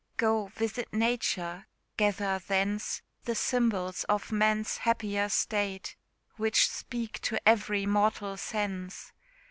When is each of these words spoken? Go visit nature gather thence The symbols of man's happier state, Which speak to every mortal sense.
Go 0.17 0.47
visit 0.55 0.91
nature 0.91 1.67
gather 1.95 2.39
thence 2.39 3.03
The 3.25 3.35
symbols 3.35 4.03
of 4.05 4.31
man's 4.31 4.77
happier 4.77 5.29
state, 5.29 5.95
Which 6.37 6.67
speak 6.69 7.21
to 7.21 7.39
every 7.47 7.85
mortal 7.85 8.35
sense. 8.35 9.13